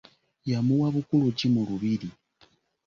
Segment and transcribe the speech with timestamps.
[0.49, 2.09] Yamuwa bukulu ki mu lubiri?